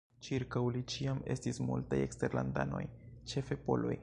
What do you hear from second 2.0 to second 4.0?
eksterlandanoj, ĉefe poloj.